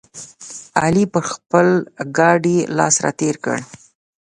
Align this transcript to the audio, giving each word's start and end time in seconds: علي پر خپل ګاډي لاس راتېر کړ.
علي 0.81 1.03
پر 1.13 1.23
خپل 1.33 1.67
ګاډي 2.17 2.57
لاس 2.77 2.95
راتېر 3.05 3.35
کړ. 3.45 3.57